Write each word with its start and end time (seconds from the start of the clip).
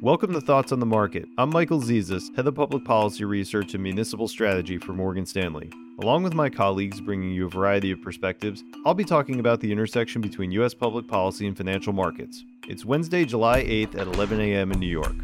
Welcome 0.00 0.32
to 0.34 0.40
Thoughts 0.40 0.70
on 0.70 0.78
the 0.78 0.86
Market. 0.86 1.26
I'm 1.38 1.50
Michael 1.50 1.80
Zezas, 1.80 2.32
Head 2.36 2.46
of 2.46 2.54
Public 2.54 2.84
Policy 2.84 3.24
Research 3.24 3.74
and 3.74 3.82
Municipal 3.82 4.28
Strategy 4.28 4.78
for 4.78 4.92
Morgan 4.92 5.26
Stanley. 5.26 5.72
Along 6.00 6.22
with 6.22 6.34
my 6.34 6.48
colleagues 6.48 7.00
bringing 7.00 7.32
you 7.32 7.46
a 7.46 7.50
variety 7.50 7.90
of 7.90 8.00
perspectives, 8.00 8.62
I'll 8.86 8.94
be 8.94 9.04
talking 9.04 9.40
about 9.40 9.58
the 9.58 9.72
intersection 9.72 10.20
between 10.20 10.52
U.S. 10.52 10.72
public 10.72 11.08
policy 11.08 11.48
and 11.48 11.56
financial 11.56 11.92
markets. 11.92 12.44
It's 12.68 12.84
Wednesday, 12.84 13.24
July 13.24 13.64
8th 13.64 13.98
at 13.98 14.06
11 14.06 14.40
a.m. 14.40 14.70
in 14.70 14.78
New 14.78 14.86
York. 14.86 15.16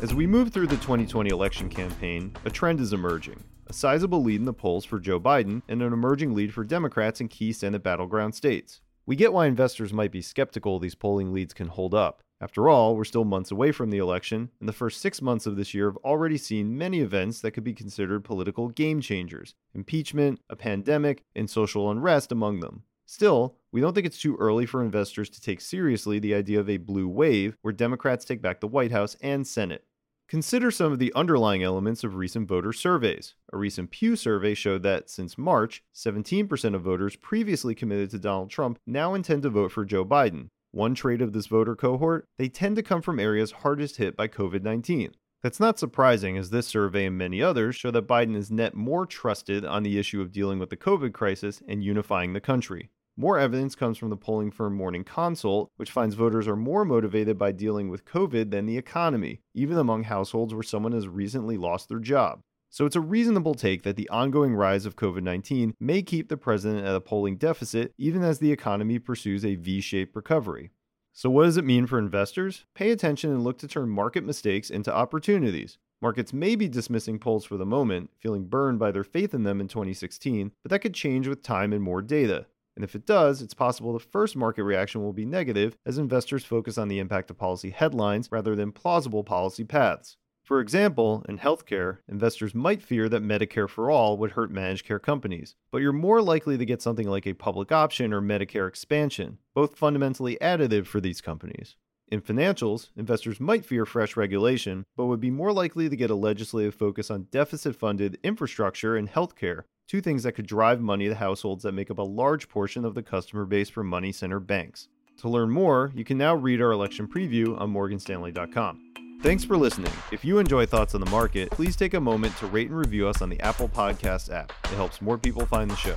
As 0.00 0.14
we 0.14 0.28
move 0.28 0.52
through 0.52 0.68
the 0.68 0.76
2020 0.76 1.30
election 1.30 1.68
campaign, 1.68 2.32
a 2.44 2.50
trend 2.50 2.78
is 2.78 2.92
emerging. 2.92 3.42
A 3.66 3.72
sizable 3.72 4.22
lead 4.22 4.38
in 4.38 4.46
the 4.46 4.52
polls 4.52 4.84
for 4.84 5.00
Joe 5.00 5.18
Biden 5.18 5.62
and 5.68 5.82
an 5.82 5.92
emerging 5.92 6.34
lead 6.34 6.54
for 6.54 6.62
Democrats 6.62 7.20
in 7.20 7.26
key 7.26 7.52
Senate 7.52 7.82
battleground 7.82 8.36
states. 8.36 8.80
We 9.06 9.16
get 9.16 9.34
why 9.34 9.46
investors 9.46 9.92
might 9.92 10.12
be 10.12 10.22
skeptical 10.22 10.78
these 10.78 10.94
polling 10.94 11.32
leads 11.32 11.52
can 11.52 11.68
hold 11.68 11.92
up. 11.94 12.22
After 12.40 12.70
all, 12.70 12.96
we're 12.96 13.04
still 13.04 13.24
months 13.24 13.50
away 13.50 13.70
from 13.70 13.90
the 13.90 13.98
election, 13.98 14.50
and 14.60 14.68
the 14.68 14.72
first 14.72 15.00
six 15.00 15.20
months 15.20 15.44
of 15.44 15.56
this 15.56 15.74
year 15.74 15.86
have 15.90 15.98
already 15.98 16.38
seen 16.38 16.78
many 16.78 17.00
events 17.00 17.40
that 17.40 17.50
could 17.50 17.64
be 17.64 17.74
considered 17.74 18.24
political 18.24 18.68
game 18.68 19.02
changers 19.02 19.54
impeachment, 19.74 20.40
a 20.48 20.56
pandemic, 20.56 21.22
and 21.36 21.50
social 21.50 21.90
unrest 21.90 22.32
among 22.32 22.60
them. 22.60 22.84
Still, 23.04 23.56
we 23.72 23.82
don't 23.82 23.92
think 23.92 24.06
it's 24.06 24.20
too 24.20 24.36
early 24.36 24.64
for 24.64 24.82
investors 24.82 25.28
to 25.30 25.40
take 25.40 25.60
seriously 25.60 26.18
the 26.18 26.34
idea 26.34 26.58
of 26.58 26.70
a 26.70 26.78
blue 26.78 27.06
wave 27.06 27.58
where 27.60 27.72
Democrats 27.72 28.24
take 28.24 28.40
back 28.40 28.60
the 28.60 28.68
White 28.68 28.92
House 28.92 29.16
and 29.20 29.46
Senate. 29.46 29.84
Consider 30.26 30.70
some 30.70 30.90
of 30.90 30.98
the 30.98 31.12
underlying 31.14 31.62
elements 31.62 32.02
of 32.02 32.14
recent 32.14 32.48
voter 32.48 32.72
surveys. 32.72 33.34
A 33.52 33.58
recent 33.58 33.90
Pew 33.90 34.16
survey 34.16 34.54
showed 34.54 34.82
that 34.82 35.10
since 35.10 35.36
March, 35.36 35.82
17% 35.94 36.74
of 36.74 36.82
voters 36.82 37.14
previously 37.16 37.74
committed 37.74 38.10
to 38.10 38.18
Donald 38.18 38.48
Trump 38.48 38.78
now 38.86 39.12
intend 39.12 39.42
to 39.42 39.50
vote 39.50 39.70
for 39.70 39.84
Joe 39.84 40.04
Biden, 40.04 40.48
one 40.70 40.94
trait 40.94 41.20
of 41.20 41.32
this 41.32 41.46
voter 41.46 41.76
cohort, 41.76 42.26
they 42.36 42.48
tend 42.48 42.74
to 42.76 42.82
come 42.82 43.00
from 43.00 43.20
areas 43.20 43.52
hardest 43.52 43.98
hit 43.98 44.16
by 44.16 44.26
COVID 44.26 44.62
19. 44.62 45.14
That's 45.42 45.60
not 45.60 45.78
surprising, 45.78 46.38
as 46.38 46.48
this 46.48 46.66
survey 46.66 47.04
and 47.04 47.18
many 47.18 47.42
others 47.42 47.76
show 47.76 47.90
that 47.90 48.08
Biden 48.08 48.34
is 48.34 48.50
net 48.50 48.74
more 48.74 49.04
trusted 49.04 49.62
on 49.64 49.82
the 49.82 49.98
issue 49.98 50.22
of 50.22 50.32
dealing 50.32 50.58
with 50.58 50.70
the 50.70 50.76
COVID 50.76 51.12
crisis 51.12 51.62
and 51.68 51.84
unifying 51.84 52.32
the 52.32 52.40
country. 52.40 52.88
More 53.16 53.38
evidence 53.38 53.76
comes 53.76 53.96
from 53.96 54.10
the 54.10 54.16
polling 54.16 54.50
firm 54.50 54.74
Morning 54.74 55.04
Consult, 55.04 55.70
which 55.76 55.92
finds 55.92 56.16
voters 56.16 56.48
are 56.48 56.56
more 56.56 56.84
motivated 56.84 57.38
by 57.38 57.52
dealing 57.52 57.88
with 57.88 58.04
COVID 58.04 58.50
than 58.50 58.66
the 58.66 58.76
economy, 58.76 59.40
even 59.54 59.78
among 59.78 60.04
households 60.04 60.52
where 60.52 60.64
someone 60.64 60.90
has 60.90 61.06
recently 61.06 61.56
lost 61.56 61.88
their 61.88 62.00
job. 62.00 62.40
So 62.70 62.86
it's 62.86 62.96
a 62.96 63.00
reasonable 63.00 63.54
take 63.54 63.84
that 63.84 63.94
the 63.94 64.08
ongoing 64.08 64.56
rise 64.56 64.84
of 64.84 64.96
COVID 64.96 65.22
19 65.22 65.74
may 65.78 66.02
keep 66.02 66.28
the 66.28 66.36
president 66.36 66.84
at 66.84 66.96
a 66.96 67.00
polling 67.00 67.36
deficit 67.36 67.94
even 67.98 68.24
as 68.24 68.40
the 68.40 68.50
economy 68.50 68.98
pursues 68.98 69.44
a 69.44 69.54
V 69.54 69.80
shaped 69.80 70.16
recovery. 70.16 70.72
So, 71.12 71.30
what 71.30 71.44
does 71.44 71.56
it 71.56 71.64
mean 71.64 71.86
for 71.86 72.00
investors? 72.00 72.64
Pay 72.74 72.90
attention 72.90 73.30
and 73.30 73.44
look 73.44 73.58
to 73.58 73.68
turn 73.68 73.90
market 73.90 74.24
mistakes 74.24 74.70
into 74.70 74.92
opportunities. 74.92 75.78
Markets 76.02 76.32
may 76.32 76.56
be 76.56 76.66
dismissing 76.66 77.20
polls 77.20 77.44
for 77.44 77.56
the 77.56 77.64
moment, 77.64 78.10
feeling 78.18 78.46
burned 78.46 78.80
by 78.80 78.90
their 78.90 79.04
faith 79.04 79.32
in 79.32 79.44
them 79.44 79.60
in 79.60 79.68
2016, 79.68 80.50
but 80.64 80.70
that 80.70 80.80
could 80.80 80.94
change 80.94 81.28
with 81.28 81.44
time 81.44 81.72
and 81.72 81.80
more 81.80 82.02
data. 82.02 82.46
And 82.76 82.84
if 82.84 82.94
it 82.94 83.06
does, 83.06 83.40
it's 83.40 83.54
possible 83.54 83.92
the 83.92 83.98
first 83.98 84.36
market 84.36 84.64
reaction 84.64 85.02
will 85.02 85.12
be 85.12 85.24
negative 85.24 85.76
as 85.86 85.98
investors 85.98 86.44
focus 86.44 86.76
on 86.76 86.88
the 86.88 86.98
impact 86.98 87.30
of 87.30 87.38
policy 87.38 87.70
headlines 87.70 88.28
rather 88.30 88.56
than 88.56 88.72
plausible 88.72 89.24
policy 89.24 89.64
paths. 89.64 90.16
For 90.44 90.60
example, 90.60 91.24
in 91.26 91.38
healthcare, 91.38 91.98
investors 92.06 92.54
might 92.54 92.82
fear 92.82 93.08
that 93.08 93.22
Medicare 93.22 93.68
for 93.68 93.90
All 93.90 94.18
would 94.18 94.32
hurt 94.32 94.50
managed 94.50 94.84
care 94.84 94.98
companies, 94.98 95.54
but 95.72 95.80
you're 95.80 95.92
more 95.92 96.20
likely 96.20 96.58
to 96.58 96.66
get 96.66 96.82
something 96.82 97.08
like 97.08 97.26
a 97.26 97.32
public 97.32 97.72
option 97.72 98.12
or 98.12 98.20
Medicare 98.20 98.68
expansion, 98.68 99.38
both 99.54 99.78
fundamentally 99.78 100.36
additive 100.42 100.86
for 100.86 101.00
these 101.00 101.22
companies. 101.22 101.76
In 102.08 102.20
financials, 102.20 102.90
investors 102.96 103.40
might 103.40 103.64
fear 103.64 103.86
fresh 103.86 104.16
regulation, 104.16 104.84
but 104.96 105.06
would 105.06 105.20
be 105.20 105.30
more 105.30 105.52
likely 105.52 105.88
to 105.88 105.96
get 105.96 106.10
a 106.10 106.14
legislative 106.14 106.74
focus 106.74 107.10
on 107.10 107.28
deficit 107.30 107.74
funded 107.74 108.18
infrastructure 108.22 108.96
and 108.96 109.10
healthcare, 109.10 109.62
two 109.88 110.00
things 110.00 110.22
that 110.22 110.32
could 110.32 110.46
drive 110.46 110.80
money 110.80 111.08
to 111.08 111.14
households 111.14 111.62
that 111.62 111.72
make 111.72 111.90
up 111.90 111.98
a 111.98 112.02
large 112.02 112.48
portion 112.48 112.84
of 112.84 112.94
the 112.94 113.02
customer 113.02 113.46
base 113.46 113.70
for 113.70 113.82
money 113.82 114.12
center 114.12 114.38
banks. 114.38 114.88
To 115.18 115.28
learn 115.28 115.50
more, 115.50 115.92
you 115.94 116.04
can 116.04 116.18
now 116.18 116.34
read 116.34 116.60
our 116.60 116.72
election 116.72 117.08
preview 117.08 117.58
on 117.58 117.72
morganstanley.com. 117.72 118.80
Thanks 119.22 119.44
for 119.44 119.56
listening. 119.56 119.92
If 120.12 120.24
you 120.24 120.38
enjoy 120.38 120.66
Thoughts 120.66 120.94
on 120.94 121.00
the 121.00 121.10
Market, 121.10 121.50
please 121.50 121.76
take 121.76 121.94
a 121.94 122.00
moment 122.00 122.36
to 122.36 122.46
rate 122.46 122.68
and 122.68 122.76
review 122.76 123.08
us 123.08 123.22
on 123.22 123.30
the 123.30 123.40
Apple 123.40 123.68
Podcast 123.68 124.30
app. 124.30 124.52
It 124.64 124.76
helps 124.76 125.00
more 125.00 125.16
people 125.16 125.46
find 125.46 125.70
the 125.70 125.76
show. 125.76 125.96